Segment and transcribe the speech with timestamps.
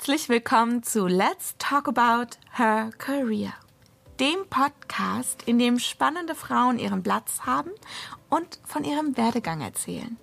[0.00, 3.52] Herzlich willkommen zu Let's Talk About Her Career,
[4.18, 7.70] dem Podcast, in dem spannende Frauen ihren Platz haben
[8.30, 10.16] und von ihrem Werdegang erzählen.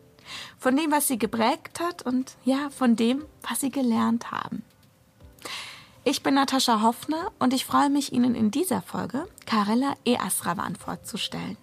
[0.58, 4.64] Von dem, was sie geprägt hat und ja, von dem, was sie gelernt haben.
[6.04, 10.18] Ich bin Natascha Hoffner und ich freue mich, Ihnen in dieser Folge Karella E.
[10.18, 11.56] Asravan vorzustellen.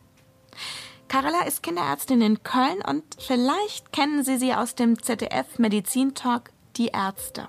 [1.08, 6.50] Karella ist Kinderärztin in Köln und vielleicht kennen Sie sie aus dem ZDF Medizin Talk
[6.76, 7.48] Die Ärzte.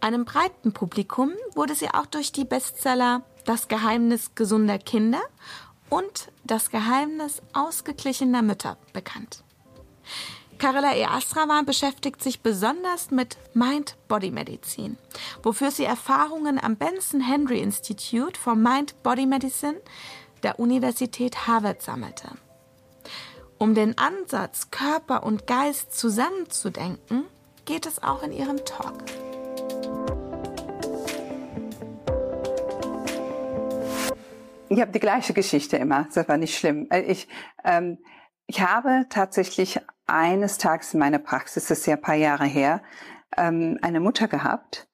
[0.00, 5.22] Einem breiten Publikum wurde sie auch durch die Bestseller Das Geheimnis gesunder Kinder
[5.88, 9.44] und Das Geheimnis ausgeglichener Mütter bekannt.
[10.58, 11.04] Karela E.
[11.04, 14.96] Astrava beschäftigt sich besonders mit Mind-Body-Medizin,
[15.42, 19.80] wofür sie Erfahrungen am Benson Henry Institute for Mind-Body Medicine
[20.42, 22.28] der Universität Harvard sammelte.
[23.58, 27.24] Um den Ansatz, Körper und Geist zusammenzudenken,
[27.64, 29.04] geht es auch in ihrem Talk.
[34.68, 36.08] Ich habe die gleiche Geschichte immer.
[36.14, 36.88] Das war nicht schlimm.
[36.90, 37.28] Äh, ich,
[37.64, 37.98] ähm,
[38.46, 42.82] ich habe tatsächlich eines Tages in meiner Praxis, das ist ja ein paar Jahre her,
[43.36, 44.88] ähm, eine Mutter gehabt,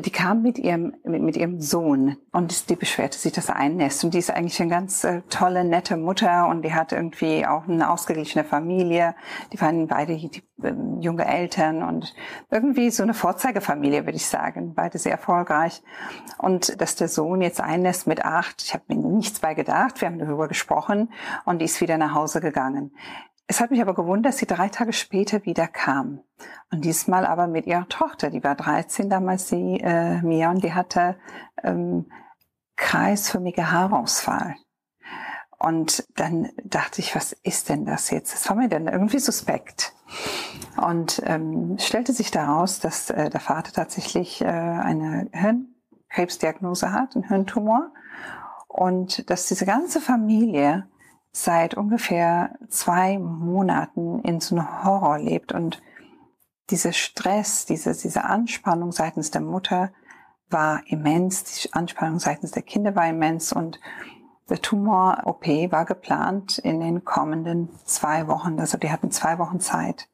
[0.00, 4.04] die kam mit ihrem, mit, mit ihrem Sohn und die beschwerte sich, dass er einnässt.
[4.04, 7.66] Und die ist eigentlich eine ganz äh, tolle, nette Mutter und die hat irgendwie auch
[7.66, 9.14] eine ausgeglichene Familie.
[9.52, 12.14] Die waren beide die, äh, junge Eltern und
[12.50, 14.74] irgendwie so eine Vorzeigefamilie, würde ich sagen.
[14.74, 15.82] Beide sehr erfolgreich.
[16.36, 20.00] Und dass der Sohn jetzt einnässt mit acht, ich habe mir nichts bei gedacht.
[20.00, 21.10] Wir haben darüber gesprochen
[21.46, 22.92] und die ist wieder nach Hause gegangen.
[23.48, 26.20] Es hat mich aber gewundert, dass sie drei Tage später wieder kam.
[26.72, 30.74] Und diesmal aber mit ihrer Tochter, die war 13 damals, sie, äh, Mia, und die
[30.74, 31.16] hatte
[31.62, 32.10] ähm,
[32.74, 34.56] kreisförmige Haarausfall.
[35.58, 38.34] Und dann dachte ich, was ist denn das jetzt?
[38.34, 39.94] Das war mir dann irgendwie suspekt.
[40.76, 47.28] Und ähm, stellte sich daraus, dass äh, der Vater tatsächlich äh, eine Hirnkrebsdiagnose hat, einen
[47.28, 47.92] Hirntumor.
[48.68, 50.86] Und dass diese ganze Familie
[51.36, 55.82] seit ungefähr zwei Monaten in so einem Horror lebt und
[56.70, 59.92] dieser Stress, diese, diese Anspannung seitens der Mutter
[60.48, 63.78] war immens, die Anspannung seitens der Kinder war immens und
[64.48, 68.58] der Tumor-OP war geplant in den kommenden zwei Wochen.
[68.58, 70.08] Also die hatten zwei Wochen Zeit.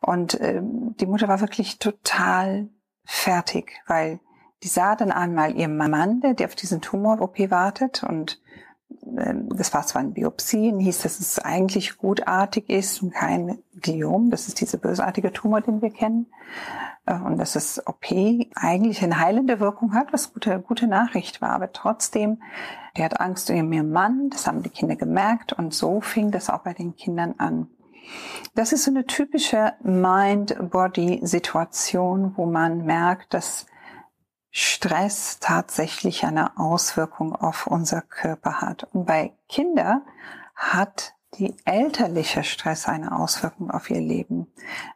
[0.00, 2.70] Und ähm, die Mutter war wirklich total
[3.04, 4.20] fertig, weil
[4.62, 8.40] die sah dann einmal ihren Mann, der auf diesen Tumor-OP wartet und
[8.90, 14.30] das war zwar eine Biopsie, hieß, dass es eigentlich gutartig ist und kein Gliom.
[14.30, 16.26] Das ist dieser bösartige Tumor, den wir kennen.
[17.06, 18.06] Äh, und dass das OP
[18.54, 21.50] eigentlich eine heilende Wirkung hat, was gute, gute Nachricht war.
[21.50, 22.40] Aber trotzdem,
[22.96, 24.30] der hat Angst um ihren Mann.
[24.30, 25.52] Das haben die Kinder gemerkt.
[25.52, 27.68] Und so fing das auch bei den Kindern an.
[28.54, 33.66] Das ist so eine typische Mind-Body-Situation, wo man merkt, dass
[34.50, 38.84] Stress tatsächlich eine Auswirkung auf unser Körper hat.
[38.92, 40.02] Und bei Kindern
[40.54, 44.46] hat die elterliche Stress eine Auswirkung auf ihr Leben,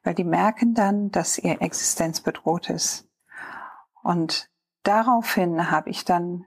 [0.02, 3.06] weil die merken dann, dass ihr Existenz bedroht ist.
[4.02, 4.48] Und
[4.82, 6.46] daraufhin habe ich dann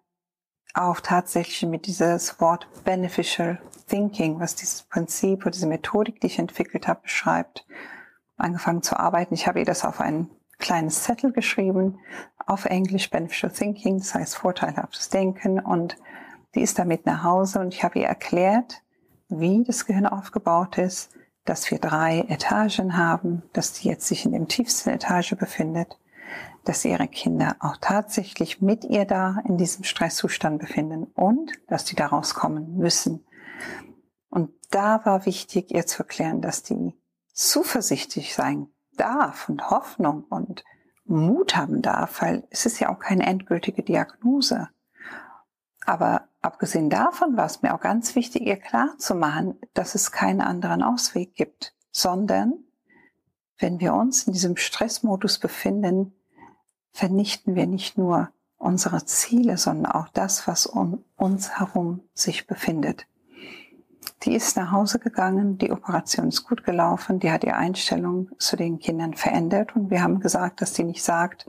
[0.74, 6.40] auch tatsächlich mit dieses Wort Beneficial Thinking, was dieses Prinzip oder diese Methodik, die ich
[6.40, 7.66] entwickelt habe, beschreibt,
[8.36, 9.36] angefangen zu arbeiten.
[9.36, 12.00] Ich habe ihr das auf einen kleines Zettel geschrieben,
[12.46, 15.60] auf Englisch Beneficial Thinking, das heißt vorteilhaftes Denken.
[15.60, 15.98] Und
[16.54, 18.82] die ist damit nach Hause und ich habe ihr erklärt,
[19.30, 21.12] wie das Gehirn aufgebaut ist,
[21.44, 26.00] dass wir drei Etagen haben, dass die jetzt sich in dem tiefsten Etage befindet,
[26.64, 31.96] dass ihre Kinder auch tatsächlich mit ihr da in diesem Stresszustand befinden und dass die
[31.96, 33.26] da rauskommen müssen.
[34.30, 36.94] Und da war wichtig, ihr zu erklären, dass die
[37.32, 40.64] zuversichtlich sein darf und Hoffnung und
[41.06, 44.70] Mut haben darf, weil es ist ja auch keine endgültige Diagnose.
[45.86, 50.12] Aber abgesehen davon war es mir auch ganz wichtig, ihr klar zu machen, dass es
[50.12, 52.54] keinen anderen Ausweg gibt, sondern
[53.58, 56.14] wenn wir uns in diesem Stressmodus befinden,
[56.92, 63.06] vernichten wir nicht nur unsere Ziele, sondern auch das, was um uns herum sich befindet.
[64.24, 68.56] Die ist nach Hause gegangen, die Operation ist gut gelaufen, die hat ihre Einstellung zu
[68.56, 71.48] den Kindern verändert und wir haben gesagt, dass die nicht sagt,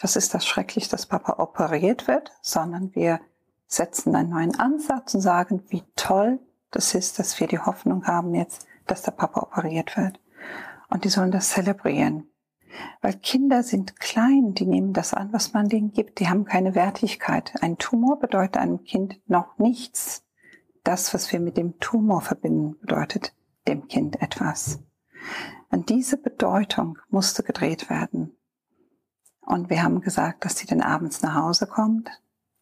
[0.00, 3.20] was ist das schrecklich, dass Papa operiert wird, sondern wir
[3.66, 6.40] setzen einen neuen Ansatz und sagen, wie toll
[6.70, 10.20] das ist, dass wir die Hoffnung haben jetzt, dass der Papa operiert wird.
[10.88, 12.28] Und die sollen das zelebrieren.
[13.00, 16.20] Weil Kinder sind klein, die nehmen das an, was man denen gibt.
[16.20, 17.52] Die haben keine Wertigkeit.
[17.60, 20.24] Ein Tumor bedeutet einem Kind noch nichts
[20.84, 23.34] das, was wir mit dem Tumor verbinden, bedeutet
[23.68, 24.80] dem Kind etwas.
[25.70, 28.36] Und diese Bedeutung musste gedreht werden.
[29.40, 32.10] Und wir haben gesagt, dass sie dann abends nach Hause kommt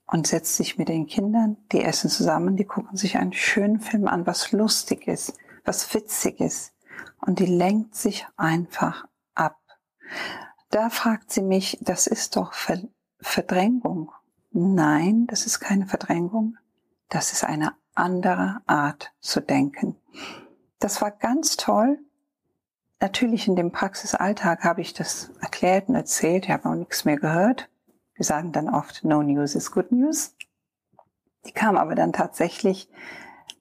[0.07, 4.09] und setzt sich mit den Kindern, die essen zusammen, die gucken sich einen schönen Film
[4.09, 5.35] an, was lustig ist,
[5.65, 6.73] was witzig ist.
[7.21, 9.59] Und die lenkt sich einfach ab.
[10.71, 12.53] Da fragt sie mich, das ist doch
[13.21, 14.13] Verdrängung.
[14.53, 16.57] Nein, das ist keine Verdrängung.
[17.09, 19.97] Das ist eine andere Art zu denken.
[20.79, 21.99] Das war ganz toll.
[23.01, 26.47] Natürlich in dem Praxisalltag habe ich das erklärt und erzählt.
[26.47, 27.69] Ich habe auch nichts mehr gehört.
[28.15, 30.35] Wir sagen dann oft, no news is good news.
[31.47, 32.91] Die kam aber dann tatsächlich,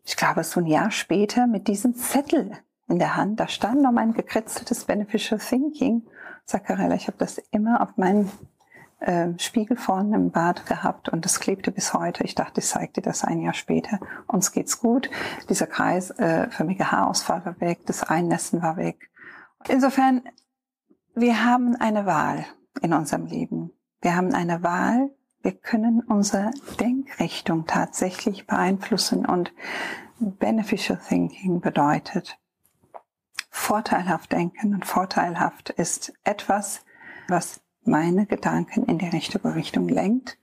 [0.03, 2.51] ich glaube, so ein Jahr später mit diesem Zettel
[2.89, 3.39] in der Hand.
[3.39, 6.05] Da stand noch mein gekritzeltes Beneficial Thinking.
[6.45, 8.29] Zaccarella, ich habe das immer auf meinen
[8.99, 12.23] äh, Spiegel vorne im Bad gehabt und das klebte bis heute.
[12.23, 13.99] Ich dachte, ich zeige das ein Jahr später.
[14.27, 15.09] Uns geht's gut.
[15.49, 19.09] Dieser Kreis, äh, förmige Haarausfall war weg, das Einnässen war weg.
[19.67, 20.23] Insofern,
[21.15, 22.45] wir haben eine Wahl
[22.81, 23.71] in unserem Leben.
[24.01, 25.09] Wir haben eine Wahl.
[25.41, 29.53] Wir können unsere Denkrichtung tatsächlich beeinflussen und
[30.19, 32.37] Beneficial Thinking bedeutet
[33.49, 36.83] vorteilhaft denken und vorteilhaft ist etwas,
[37.27, 40.37] was meine Gedanken in die richtige Richtung lenkt.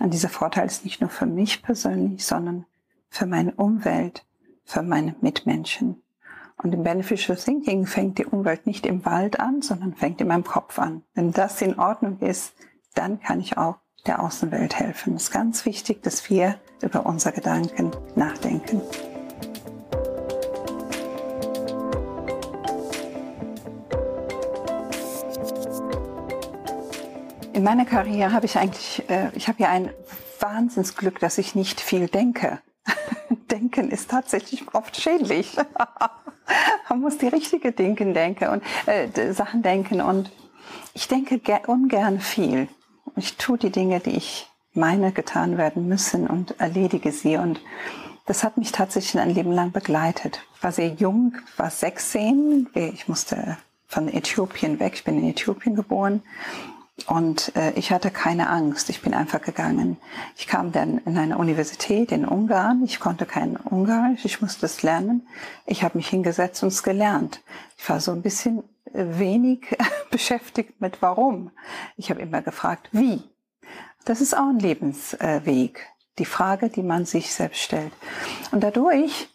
[0.00, 2.66] Und dieser Vorteil ist nicht nur für mich persönlich, sondern
[3.10, 4.24] für meine Umwelt,
[4.64, 6.02] für meine Mitmenschen.
[6.62, 10.44] Und im Beneficial Thinking fängt die Umwelt nicht im Wald an, sondern fängt in meinem
[10.44, 11.02] Kopf an.
[11.14, 12.54] Wenn das in Ordnung ist,
[12.94, 13.76] dann kann ich auch
[14.06, 15.14] der Außenwelt helfen.
[15.14, 18.80] Es ist ganz wichtig, dass wir über unsere Gedanken nachdenken.
[27.58, 29.90] In meiner Karriere habe ich eigentlich, äh, ich habe ja ein
[30.38, 32.60] Wahnsinnsglück, dass ich nicht viel denke.
[33.50, 35.56] Denken ist tatsächlich oft schädlich.
[36.88, 40.30] Man muss die richtigen Dinge denken und äh, Sachen denken und
[40.94, 42.68] ich denke ungern viel.
[43.16, 47.60] Ich tue die Dinge, die ich meine getan werden müssen und erledige sie und
[48.26, 50.44] das hat mich tatsächlich ein Leben lang begleitet.
[50.54, 53.58] Ich war sehr jung, war 16, ich musste
[53.88, 56.22] von Äthiopien weg, ich bin in Äthiopien geboren
[57.06, 59.98] und äh, ich hatte keine Angst, ich bin einfach gegangen.
[60.36, 64.82] Ich kam dann in eine Universität in Ungarn, ich konnte kein Ungarisch, ich musste es
[64.82, 65.26] lernen.
[65.64, 67.40] Ich habe mich hingesetzt und es gelernt.
[67.76, 68.62] Ich war so ein bisschen
[68.92, 69.76] äh, wenig
[70.10, 71.50] beschäftigt mit warum.
[71.96, 73.22] Ich habe immer gefragt, wie.
[74.04, 75.86] Das ist auch ein Lebensweg,
[76.18, 77.92] die Frage, die man sich selbst stellt.
[78.52, 79.28] Und dadurch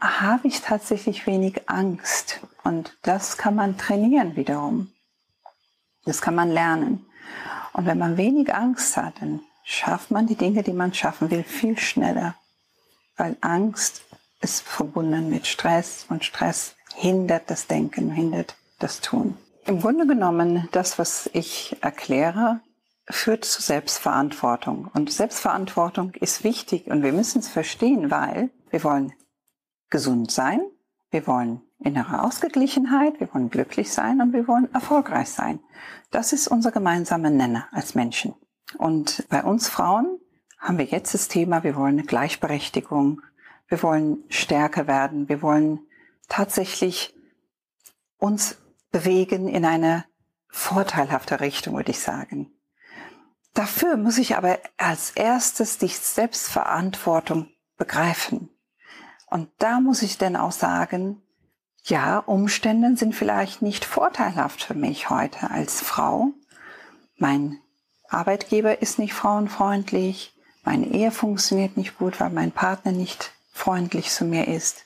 [0.00, 2.40] habe ich tatsächlich wenig Angst.
[2.64, 4.90] Und das kann man trainieren wiederum.
[6.04, 7.06] Das kann man lernen.
[7.72, 11.44] Und wenn man wenig Angst hat, dann schafft man die Dinge, die man schaffen will,
[11.44, 12.34] viel schneller.
[13.16, 14.02] Weil Angst
[14.40, 19.36] ist verbunden mit Stress und Stress hindert das Denken, hindert das Tun.
[19.66, 22.60] Im Grunde genommen, das, was ich erkläre,
[23.08, 24.90] führt zu Selbstverantwortung.
[24.94, 29.12] Und Selbstverantwortung ist wichtig und wir müssen es verstehen, weil wir wollen
[29.90, 30.60] gesund sein,
[31.10, 35.60] wir wollen innere Ausgeglichenheit, wir wollen glücklich sein und wir wollen erfolgreich sein.
[36.10, 38.34] Das ist unser gemeinsamer Nenner als Menschen.
[38.78, 40.18] Und bei uns Frauen
[40.58, 43.22] haben wir jetzt das Thema, wir wollen eine Gleichberechtigung,
[43.68, 45.80] wir wollen stärker werden, wir wollen
[46.28, 47.14] tatsächlich
[48.18, 48.58] uns
[48.92, 50.04] bewegen in eine
[50.48, 52.52] vorteilhafte Richtung, würde ich sagen.
[53.54, 58.50] Dafür muss ich aber als erstes die Selbstverantwortung begreifen.
[59.30, 61.22] Und da muss ich dann auch sagen,
[61.84, 66.32] ja, Umstände sind vielleicht nicht vorteilhaft für mich heute als Frau.
[67.16, 67.58] Mein
[68.08, 74.24] Arbeitgeber ist nicht frauenfreundlich, meine Ehe funktioniert nicht gut, weil mein Partner nicht freundlich zu
[74.24, 74.84] mir ist.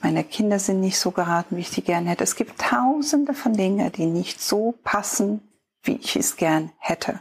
[0.00, 2.24] Meine Kinder sind nicht so geraten, wie ich sie gerne hätte.
[2.24, 5.40] Es gibt tausende von Dingen, die nicht so passen,
[5.82, 7.20] wie ich es gern hätte.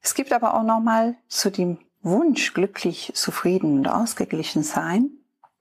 [0.00, 5.10] Es gibt aber auch nochmal zu dem Wunsch, glücklich, zufrieden und ausgeglichen sein,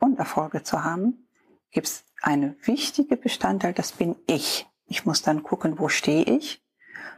[0.03, 1.27] und Erfolge zu haben,
[1.71, 4.67] gibt es eine wichtige Bestandteil, das bin ich.
[4.85, 6.61] Ich muss dann gucken, wo stehe ich.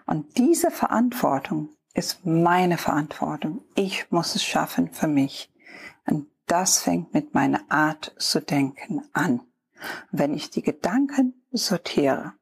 [0.05, 3.63] Und diese Verantwortung ist meine Verantwortung.
[3.75, 5.51] Ich muss es schaffen für mich.
[6.05, 9.41] Und das fängt mit meiner Art zu denken an.
[10.11, 12.33] wenn ich die Gedanken sortiere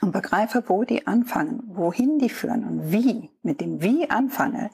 [0.00, 4.70] und begreife, wo die anfangen, wohin die führen und wie, mit dem Wie anfange,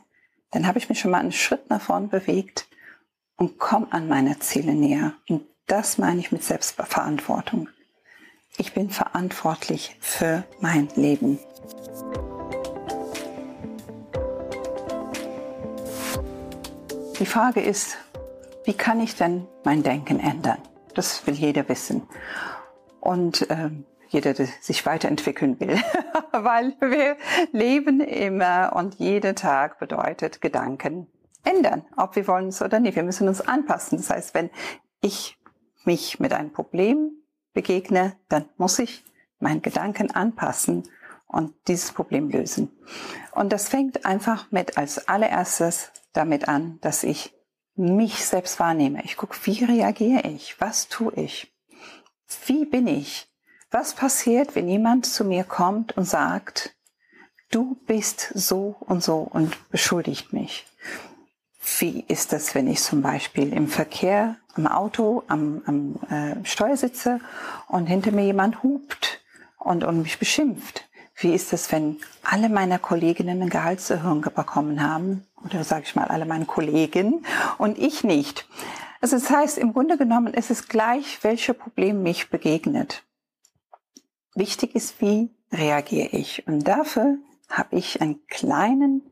[0.51, 2.67] dann habe ich mich schon mal einen Schritt nach vorn bewegt
[3.43, 5.15] und komme an meine Ziele näher.
[5.29, 7.69] Und das meine ich mit Selbstverantwortung.
[8.57, 11.41] Ich bin verantwortlich für mein Leben.
[17.19, 17.99] Die Frage ist,
[18.65, 20.59] wie kann ich denn mein Denken ändern?
[20.95, 22.07] Das will jeder wissen.
[23.01, 23.71] Und äh,
[24.09, 25.83] jeder der sich weiterentwickeln will,
[26.31, 27.17] weil wir
[27.51, 31.09] leben immer und jeder Tag bedeutet Gedanken
[31.45, 32.97] ändern, ob wir wollen es oder nicht.
[32.97, 33.99] Wir müssen uns anpassen.
[33.99, 34.51] Das heißt, wenn
[35.01, 35.39] ich
[35.85, 37.13] mich mit einem Problem
[37.53, 39.05] begegne, dann muss ich
[39.39, 40.85] meinen Gedanken anpassen
[41.27, 42.71] und dieses Problem lösen.
[43.33, 47.35] Und das fängt einfach mit als allererstes damit an, dass ich
[47.75, 49.03] mich selbst wahrnehme.
[49.05, 50.61] Ich gucke, wie reagiere ich?
[50.61, 51.53] Was tue ich?
[52.47, 53.29] Wie bin ich?
[53.71, 56.77] Was passiert, wenn jemand zu mir kommt und sagt,
[57.51, 60.67] du bist so und so und beschuldigt mich?
[61.79, 66.77] Wie ist das, wenn ich zum Beispiel im Verkehr, am Auto, am, am äh, Steuer
[66.77, 67.21] sitze
[67.69, 69.21] und hinter mir jemand hupt
[69.59, 70.89] und, und mich beschimpft?
[71.15, 75.25] Wie ist es, wenn alle meiner Kolleginnen eine Gehaltserhöhung bekommen haben?
[75.45, 77.25] Oder sage ich mal, alle meine Kollegen
[77.59, 78.49] und ich nicht.
[79.01, 83.05] Also das heißt, im Grunde genommen ist es gleich, welche Problem mich begegnet.
[84.35, 86.47] Wichtig ist, wie reagiere ich.
[86.47, 89.12] Und dafür habe ich einen kleinen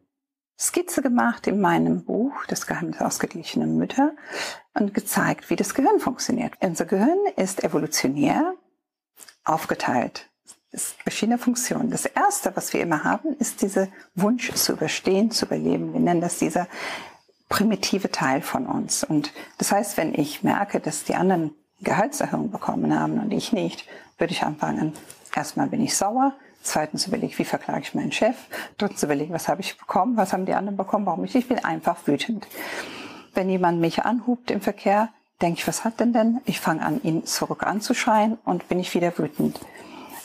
[0.60, 4.12] Skizze gemacht in meinem Buch, Das Geheimnis ausgeglichener Mütter,
[4.74, 6.52] und gezeigt, wie das Gehirn funktioniert.
[6.60, 8.54] Unser Gehirn ist evolutionär
[9.44, 10.28] aufgeteilt.
[10.70, 11.90] Es ist verschiedene Funktionen.
[11.90, 15.94] Das erste, was wir immer haben, ist dieser Wunsch zu überstehen, zu überleben.
[15.94, 16.68] Wir nennen das dieser
[17.48, 19.02] primitive Teil von uns.
[19.02, 23.86] Und das heißt, wenn ich merke, dass die anderen Gehaltserhöhung bekommen haben und ich nicht,
[24.18, 24.92] würde ich anfangen.
[25.34, 26.34] Erstmal bin ich sauer.
[26.62, 28.36] Zweitens überlege ich, wie verklage ich meinen Chef.
[28.76, 31.34] Drittens überlege ich, was habe ich bekommen, was haben die anderen bekommen, warum ich.
[31.34, 32.46] Ich bin einfach wütend.
[33.34, 35.08] Wenn jemand mich anhubt im Verkehr,
[35.40, 36.40] denke ich, was hat denn denn?
[36.44, 39.58] Ich fange an, ihn zurück anzuschreien und bin ich wieder wütend.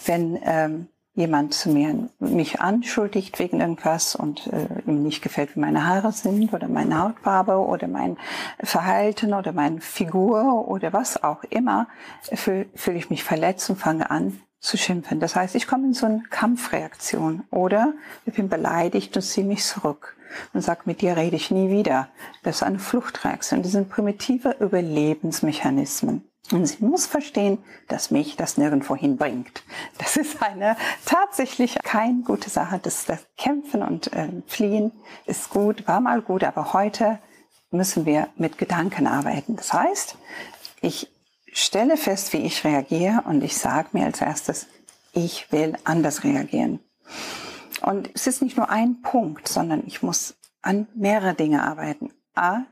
[0.06, 5.62] Wenn ähm, jemand zu mir mich anschuldigt wegen irgendwas und äh, ihm nicht gefällt, wie
[5.62, 8.18] meine Haare sind oder meine Hautfarbe oder mein
[8.62, 11.88] Verhalten oder meine Figur oder was auch immer,
[12.22, 15.20] fühle fühl ich mich verletzt und fange an zu schimpfen.
[15.20, 17.94] Das heißt, ich komme in so eine Kampfreaktion oder
[18.26, 20.18] ich bin beleidigt und ziehe mich zurück
[20.54, 22.10] und sage, mit dir rede ich nie wieder.
[22.44, 23.62] Das ist eine Fluchtreaktion.
[23.62, 26.28] Das sind primitive Überlebensmechanismen.
[26.52, 29.64] Und sie muss verstehen, dass mich das nirgendwo hinbringt.
[29.98, 32.80] Das ist eine tatsächlich keine gute Sache.
[32.82, 34.92] Das, das Kämpfen und äh, Fliehen
[35.26, 37.20] ist gut, war mal gut, aber heute
[37.72, 39.56] müssen wir mit Gedanken arbeiten.
[39.56, 40.18] Das heißt,
[40.82, 41.15] ich
[41.56, 44.68] stelle fest, wie ich reagiere und ich sage mir als erstes,
[45.14, 46.80] ich will anders reagieren.
[47.82, 52.12] Und es ist nicht nur ein Punkt, sondern ich muss an mehrere Dinge arbeiten.
[52.36, 52.64] A,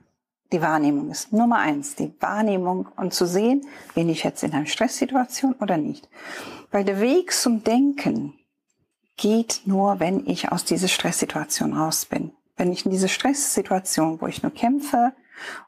[0.52, 4.66] die Wahrnehmung ist Nummer eins, die Wahrnehmung und zu sehen, bin ich jetzt in einer
[4.66, 6.10] Stresssituation oder nicht.
[6.70, 8.34] Weil der Weg zum Denken
[9.16, 12.34] geht nur, wenn ich aus dieser Stresssituation raus bin.
[12.58, 15.14] Wenn ich in dieser Stresssituation, wo ich nur kämpfe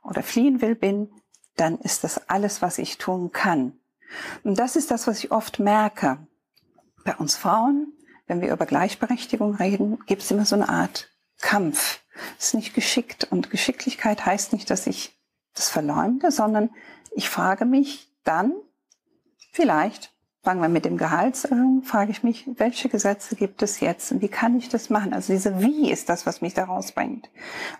[0.03, 1.10] oder fliehen will, bin,
[1.55, 3.74] dann ist das alles, was ich tun kann.
[4.43, 6.19] Und das ist das, was ich oft merke.
[7.03, 7.93] Bei uns Frauen,
[8.27, 11.09] wenn wir über Gleichberechtigung reden, gibt es immer so eine Art
[11.41, 12.00] Kampf.
[12.38, 13.27] Das ist nicht geschickt.
[13.29, 15.17] Und Geschicklichkeit heißt nicht, dass ich
[15.53, 16.69] das verleumde, sondern
[17.12, 18.53] ich frage mich dann,
[19.51, 20.14] vielleicht,
[20.45, 24.29] fangen wir mit dem Gehaltserhöhung, frage ich mich, welche Gesetze gibt es jetzt und wie
[24.29, 25.13] kann ich das machen?
[25.13, 27.29] Also diese Wie ist das, was mich da rausbringt.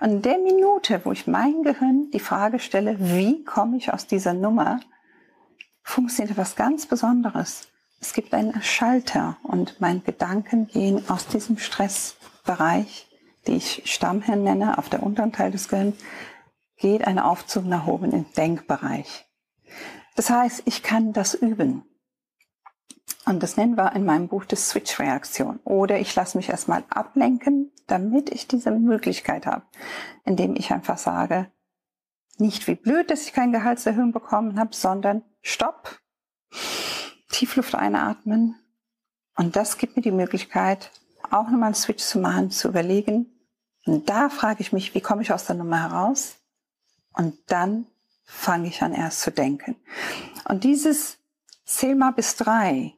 [0.02, 4.08] Und in der Minute, wo ich mein Gehirn die Frage stelle, wie komme ich aus
[4.08, 4.82] dieser Nummer,
[5.84, 7.70] funktioniert etwas ganz Besonderes.
[8.02, 13.08] Es gibt einen Schalter und meine Gedanken gehen aus diesem Stressbereich
[13.48, 15.96] die ich Stammhirn nenne, auf der unteren Teil des Gehirns,
[16.78, 19.26] geht ein Aufzug nach oben im Denkbereich.
[20.16, 21.84] Das heißt, ich kann das üben.
[23.26, 25.60] Und das nennen wir in meinem Buch die Switch-Reaktion.
[25.64, 29.64] Oder ich lasse mich erstmal ablenken, damit ich diese Möglichkeit habe,
[30.24, 31.52] indem ich einfach sage,
[32.38, 36.00] nicht wie blöd, dass ich keine Gehaltserhöhung bekommen habe, sondern Stopp,
[37.30, 38.56] Tiefluft einatmen.
[39.36, 40.92] Und das gibt mir die Möglichkeit,
[41.32, 43.32] auch nochmal einen Switch zu machen, zu überlegen,
[43.86, 46.38] und da frage ich mich, wie komme ich aus der Nummer heraus?
[47.14, 47.86] Und dann
[48.24, 49.76] fange ich an erst zu denken.
[50.46, 51.20] Und dieses
[51.66, 52.94] Zähl mal bis drei,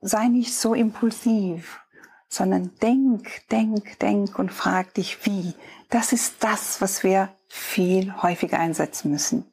[0.00, 1.80] sei nicht so impulsiv,
[2.28, 5.54] sondern denk, denk, denk und frag dich wie.
[5.90, 9.46] Das ist das, was wir viel häufiger einsetzen müssen.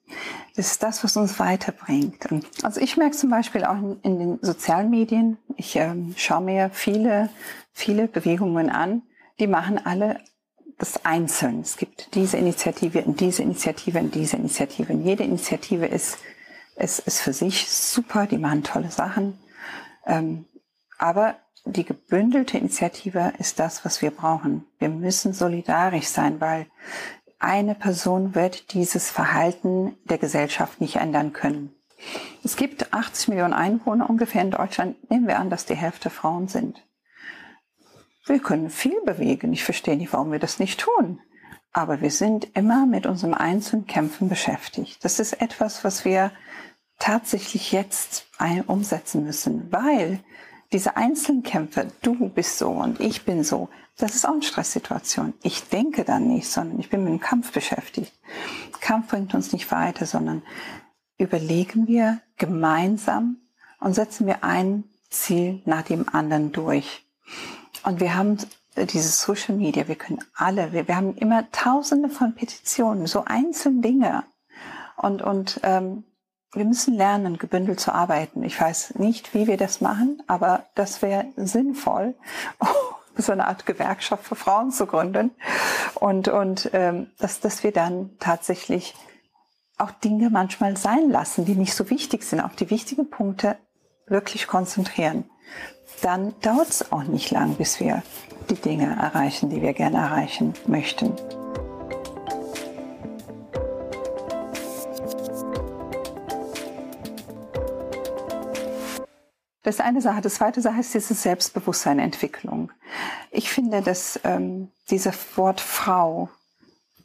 [0.56, 2.32] Das ist das, was uns weiterbringt.
[2.32, 6.42] Und also ich merke zum Beispiel auch in, in den sozialen Medien, ich ähm, schaue
[6.42, 7.30] mir viele,
[7.72, 9.04] viele Bewegungen an,
[9.40, 10.20] die machen alle
[10.78, 11.62] das einzeln.
[11.62, 14.92] Es gibt diese Initiative und diese Initiative und diese Initiative.
[14.92, 16.18] Und jede Initiative ist,
[16.75, 19.40] ist, ist für sich super, die machen tolle Sachen.
[20.06, 20.46] Ähm,
[20.98, 21.36] aber
[21.66, 24.66] die gebündelte Initiative ist das, was wir brauchen.
[24.78, 26.68] Wir müssen solidarisch sein, weil
[27.40, 31.76] eine Person wird dieses Verhalten der Gesellschaft nicht ändern können.
[32.44, 35.10] Es gibt 80 Millionen Einwohner ungefähr in Deutschland.
[35.10, 36.84] Nehmen wir an, dass die Hälfte Frauen sind.
[38.26, 39.54] Wir können viel bewegen.
[39.54, 41.20] Ich verstehe nicht, warum wir das nicht tun.
[41.72, 45.04] Aber wir sind immer mit unserem einzelnen Kämpfen beschäftigt.
[45.04, 46.32] Das ist etwas, was wir
[47.00, 48.28] tatsächlich jetzt
[48.68, 50.20] umsetzen müssen, weil
[50.72, 55.34] diese einzelnen Kämpfe, du bist so und ich bin so, das ist auch eine Stresssituation.
[55.42, 58.12] Ich denke dann nicht, sondern ich bin mit dem Kampf beschäftigt.
[58.82, 60.44] Kampf bringt uns nicht weiter, sondern
[61.18, 63.38] überlegen wir gemeinsam
[63.80, 67.06] und setzen wir ein Ziel nach dem anderen durch.
[67.84, 68.38] Und wir haben
[68.75, 73.82] dieses Social Media, wir können alle, wir, wir haben immer tausende von Petitionen, so einzelne
[73.82, 74.24] Dinge.
[74.98, 76.04] Und, und ähm,
[76.56, 78.44] wir müssen lernen, gebündelt zu arbeiten.
[78.44, 82.16] Ich weiß nicht, wie wir das machen, aber das wäre sinnvoll,
[83.18, 85.32] so eine Art Gewerkschaft für Frauen zu gründen.
[85.96, 88.94] Und, und ähm, dass, dass wir dann tatsächlich
[89.78, 93.58] auch Dinge manchmal sein lassen, die nicht so wichtig sind, auf die wichtigen Punkte
[94.08, 95.30] wirklich konzentrieren.
[96.02, 98.04] Dann dauert es auch nicht lang, bis wir
[98.50, 101.14] die Dinge erreichen, die wir gerne erreichen möchten.
[109.66, 110.22] Das ist eine Sache.
[110.22, 112.72] Das zweite Sache ist diese Selbstbewusstseinentwicklung.
[113.32, 116.30] Ich finde, dass ähm, dieses Wort Frau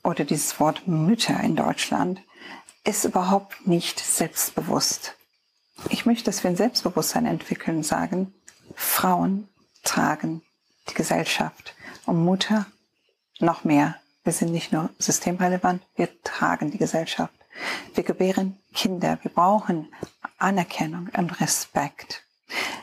[0.04, 2.20] oder dieses Wort Mütter in Deutschland
[2.84, 5.16] ist überhaupt nicht selbstbewusst.
[5.88, 8.34] Ich möchte, dass wir ein Selbstbewusstsein entwickeln und sagen,
[8.74, 9.48] Frauen
[9.82, 10.42] tragen
[10.90, 11.74] die Gesellschaft.
[12.04, 12.66] Und Mutter
[13.38, 13.96] noch mehr.
[14.22, 17.32] Wir sind nicht nur systemrelevant, wir tragen die Gesellschaft.
[17.94, 19.18] Wir gebären Kinder.
[19.22, 19.88] Wir brauchen
[20.36, 22.22] Anerkennung und Respekt.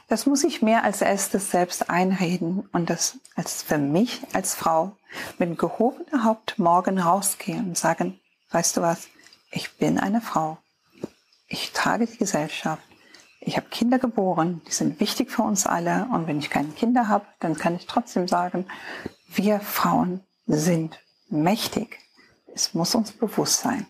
[0.07, 4.95] Das muss ich mehr als erstes selbst einreden und das als für mich als Frau
[5.37, 8.19] mit gehobenem Haupt morgen rausgehen und sagen,
[8.51, 9.07] weißt du was,
[9.51, 10.57] ich bin eine Frau.
[11.47, 12.83] Ich trage die Gesellschaft.
[13.39, 16.07] Ich habe Kinder geboren, die sind wichtig für uns alle.
[16.11, 18.65] Und wenn ich keine Kinder habe, dann kann ich trotzdem sagen,
[19.27, 21.99] wir Frauen sind mächtig.
[22.53, 23.87] Es muss uns bewusst sein.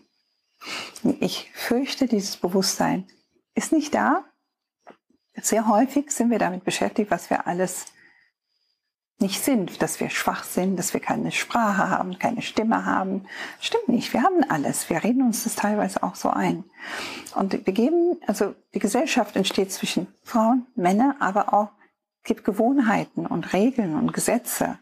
[1.20, 3.08] Ich fürchte, dieses Bewusstsein
[3.56, 4.26] ist nicht da.
[5.42, 7.86] Sehr häufig sind wir damit beschäftigt, was wir alles
[9.20, 13.26] nicht sind, dass wir schwach sind, dass wir keine Sprache haben, keine Stimme haben.
[13.60, 14.90] Stimmt nicht, wir haben alles.
[14.90, 16.64] Wir reden uns das teilweise auch so ein.
[17.34, 21.70] Und wir geben, also die Gesellschaft entsteht zwischen Frauen, Männern, aber auch
[22.24, 24.78] gibt Gewohnheiten und Regeln und Gesetze.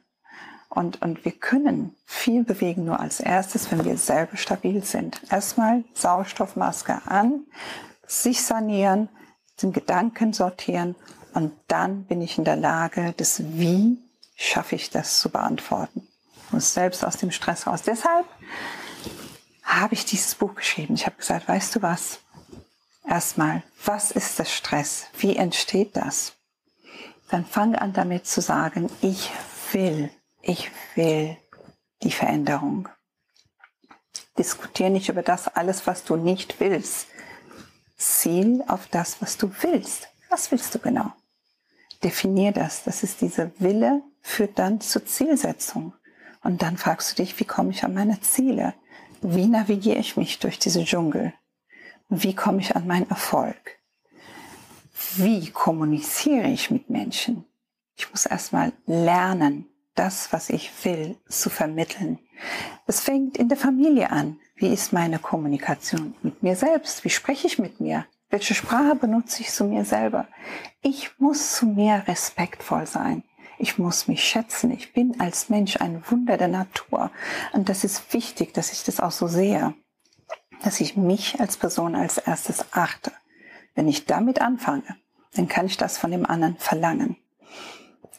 [0.67, 5.21] Und, und wir können viel bewegen nur als erstes, wenn wir selber stabil sind.
[5.31, 7.45] Erstmal Sauerstoffmaske an,
[8.05, 9.07] sich sanieren,
[9.61, 10.95] den Gedanken sortieren
[11.33, 13.97] und dann bin ich in der Lage, das Wie
[14.35, 16.07] schaffe ich das zu beantworten.
[16.51, 17.81] Muss selbst aus dem Stress raus.
[17.81, 18.25] Deshalb
[19.63, 20.95] habe ich dieses Buch geschrieben.
[20.95, 22.19] Ich habe gesagt, weißt du was?
[23.07, 25.07] Erstmal, was ist das Stress?
[25.17, 26.33] Wie entsteht das?
[27.29, 29.31] Dann fange an damit zu sagen, ich
[29.71, 30.09] will,
[30.41, 31.37] ich will
[32.03, 32.89] die Veränderung.
[34.37, 37.07] Diskutiere nicht über das alles, was du nicht willst.
[37.97, 40.09] Ziel auf das, was du willst.
[40.29, 41.13] Was willst du genau?
[42.03, 42.83] Definier das.
[42.83, 45.93] Das ist dieser Wille, führt dann zur Zielsetzung.
[46.43, 48.73] Und dann fragst du dich, wie komme ich an meine Ziele?
[49.21, 51.33] Wie navigiere ich mich durch diese Dschungel?
[52.09, 53.79] Wie komme ich an meinen Erfolg?
[55.15, 57.45] Wie kommuniziere ich mit Menschen?
[57.95, 62.19] Ich muss erstmal lernen, das, was ich will, zu vermitteln.
[62.85, 64.39] Es fängt in der Familie an.
[64.55, 67.03] Wie ist meine Kommunikation mit mir selbst?
[67.03, 68.05] Wie spreche ich mit mir?
[68.29, 70.27] Welche Sprache benutze ich zu mir selber?
[70.81, 73.23] Ich muss zu mir respektvoll sein.
[73.57, 74.71] Ich muss mich schätzen.
[74.71, 77.11] Ich bin als Mensch ein Wunder der Natur.
[77.53, 79.73] Und das ist wichtig, dass ich das auch so sehe.
[80.63, 83.11] Dass ich mich als Person als erstes achte.
[83.75, 84.97] Wenn ich damit anfange,
[85.33, 87.17] dann kann ich das von dem anderen verlangen.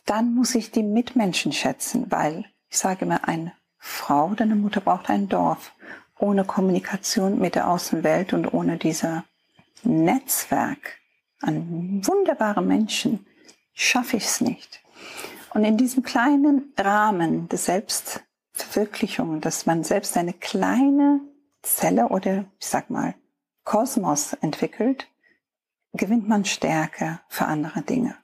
[0.06, 4.80] Dann muss ich die Mitmenschen schätzen, weil ich sage immer, eine Frau oder eine Mutter
[4.80, 5.72] braucht ein Dorf.
[6.18, 9.24] Ohne Kommunikation mit der Außenwelt und ohne dieser
[9.82, 10.98] Netzwerk
[11.42, 13.26] an wunderbaren Menschen
[13.74, 14.80] schaffe ich es nicht.
[15.52, 21.20] Und in diesem kleinen Rahmen der Selbstverwirklichung, dass man selbst eine kleine
[21.62, 23.14] Zelle oder ich sag mal
[23.64, 25.08] Kosmos entwickelt,
[25.92, 28.16] gewinnt man Stärke für andere Dinge.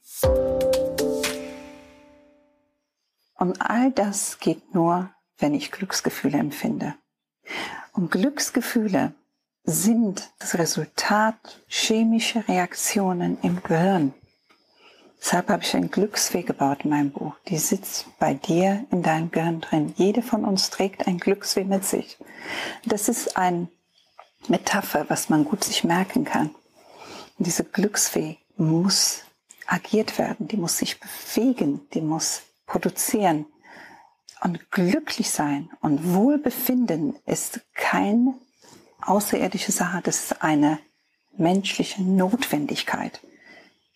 [3.42, 6.94] Und all das geht nur, wenn ich Glücksgefühle empfinde.
[7.90, 9.14] Und Glücksgefühle
[9.64, 14.14] sind das Resultat chemischer Reaktionen im Gehirn.
[15.20, 17.34] Deshalb habe ich ein Glücksfee gebaut in meinem Buch.
[17.48, 19.92] Die sitzt bei dir in deinem Gehirn drin.
[19.96, 22.18] Jede von uns trägt ein Glücksfee mit sich.
[22.84, 23.66] Das ist eine
[24.46, 26.50] Metapher, was man gut sich merken kann.
[27.38, 29.24] Und diese Glücksfee muss
[29.66, 33.44] agiert werden, die muss sich bewegen, die muss produzieren.
[34.42, 38.34] Und glücklich sein und Wohlbefinden ist kein
[39.02, 40.78] außerirdische Sache, das ist eine
[41.36, 43.20] menschliche Notwendigkeit.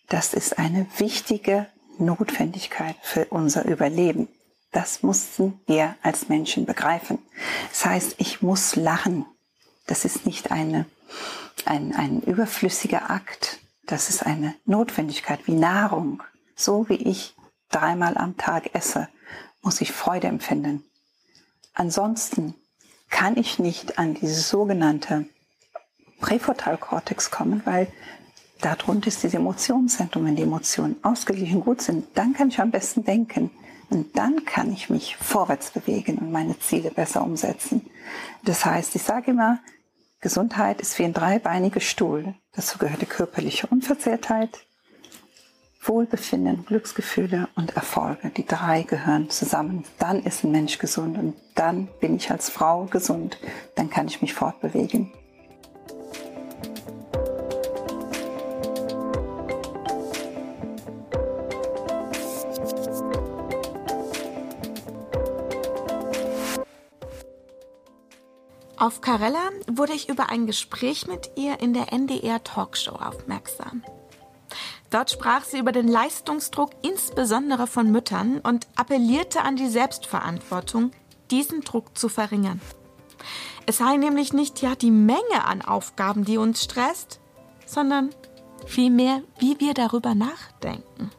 [0.07, 4.29] Das ist eine wichtige Notwendigkeit für unser Überleben.
[4.71, 7.17] Das mussten wir als Menschen begreifen.
[7.69, 9.25] Das heißt, ich muss lachen.
[9.87, 10.85] Das ist nicht eine,
[11.65, 13.59] ein, ein überflüssiger Akt.
[13.85, 16.21] Das ist eine Notwendigkeit wie Nahrung.
[16.55, 17.36] So wie ich
[17.69, 19.07] dreimal am Tag esse,
[19.61, 20.83] muss ich Freude empfinden.
[21.73, 22.55] Ansonsten
[23.09, 25.25] kann ich nicht an dieses sogenannte
[26.19, 27.87] Präfrontalkortex kommen, weil
[28.61, 30.25] darunter ist dieses Emotionszentrum.
[30.25, 33.51] Wenn die Emotionen ausgeglichen gut sind, dann kann ich am besten denken.
[33.89, 37.85] Und dann kann ich mich vorwärts bewegen und meine Ziele besser umsetzen.
[38.43, 39.59] Das heißt, ich sage immer,
[40.19, 42.33] Gesundheit ist wie ein dreibeiniger Stuhl.
[42.53, 44.65] Dazu gehört die körperliche Unversehrtheit,
[45.81, 48.29] Wohlbefinden, Glücksgefühle und Erfolge.
[48.35, 49.83] Die drei gehören zusammen.
[49.99, 53.37] Dann ist ein Mensch gesund und dann bin ich als Frau gesund.
[53.75, 55.11] Dann kann ich mich fortbewegen.
[68.79, 73.83] Auf Carella wurde ich über ein Gespräch mit ihr in der NDR Talkshow aufmerksam.
[74.89, 80.91] Dort sprach sie über den Leistungsdruck insbesondere von Müttern und appellierte an die Selbstverantwortung,
[81.29, 82.61] diesen Druck zu verringern.
[83.65, 87.19] Es sei nämlich nicht ja die Menge an Aufgaben, die uns stresst,
[87.65, 88.11] sondern
[88.65, 91.11] vielmehr, wie wir darüber nachdenken.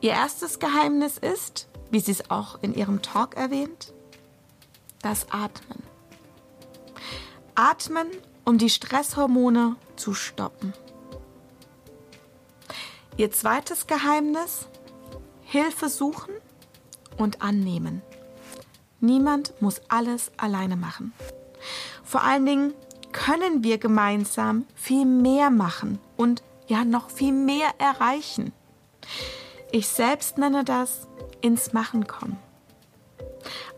[0.00, 3.92] Ihr erstes Geheimnis ist, wie sie es auch in ihrem Talk erwähnt,
[5.02, 5.82] das Atmen.
[7.54, 8.08] Atmen,
[8.46, 10.72] um die Stresshormone zu stoppen.
[13.20, 14.66] Ihr zweites Geheimnis,
[15.42, 16.32] Hilfe suchen
[17.18, 18.00] und annehmen.
[19.00, 21.12] Niemand muss alles alleine machen.
[22.02, 22.72] Vor allen Dingen
[23.12, 28.54] können wir gemeinsam viel mehr machen und ja noch viel mehr erreichen.
[29.70, 31.06] Ich selbst nenne das
[31.42, 32.38] ins Machen kommen.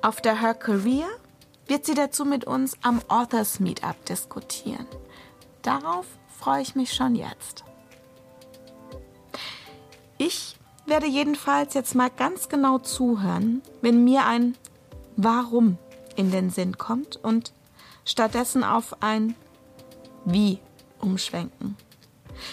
[0.02, 1.09] Auf der Her Career
[1.66, 4.87] wird sie dazu mit uns am Authors Meetup diskutieren.
[5.62, 7.64] Darauf freue ich mich schon jetzt.
[10.25, 10.55] Ich
[10.87, 14.57] werde jedenfalls jetzt mal ganz genau zuhören, wenn mir ein
[15.17, 15.79] Warum
[16.15, 17.53] in den Sinn kommt und
[18.05, 19.35] stattdessen auf ein
[20.25, 20.61] Wie
[21.01, 21.77] umschwenken.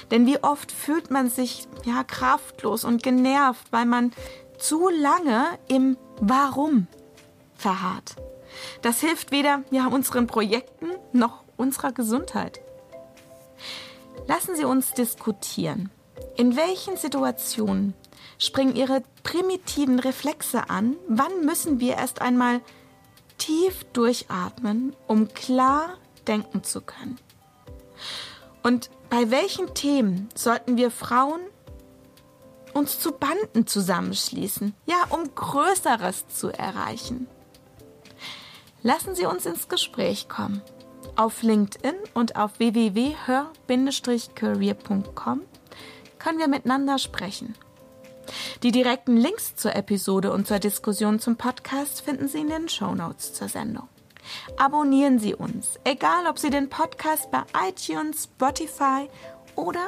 [0.10, 4.14] Denn wie oft fühlt man sich ja kraftlos und genervt, weil man
[4.58, 6.88] zu lange im Warum
[7.54, 8.16] verharrt.
[8.82, 12.62] Das hilft weder ja, unseren Projekten noch unserer Gesundheit.
[14.26, 15.92] Lassen Sie uns diskutieren.
[16.38, 17.94] In welchen Situationen
[18.38, 20.96] springen Ihre primitiven Reflexe an?
[21.08, 22.62] Wann müssen wir erst einmal
[23.38, 27.18] tief durchatmen, um klar denken zu können?
[28.64, 31.42] Und bei welchen Themen sollten wir Frauen
[32.74, 37.26] uns zu Banden zusammenschließen, ja, um Größeres zu erreichen?
[38.82, 40.62] Lassen Sie uns ins Gespräch kommen.
[41.16, 45.42] Auf LinkedIn und auf www.hör-career.com
[46.20, 47.56] können wir miteinander sprechen.
[48.62, 52.94] Die direkten Links zur Episode und zur Diskussion zum Podcast finden Sie in den Show
[52.94, 53.90] Notes zur Sendung.
[54.58, 59.10] Abonnieren Sie uns, egal ob Sie den Podcast bei iTunes, Spotify
[59.56, 59.88] oder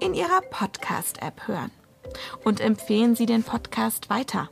[0.00, 1.70] in Ihrer Podcast-App hören.
[2.44, 4.48] Und empfehlen Sie den Podcast weiter.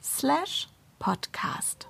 [0.00, 1.86] slash podcast.